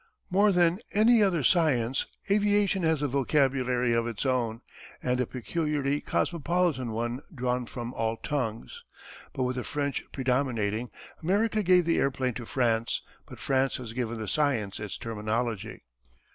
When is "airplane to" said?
11.99-12.47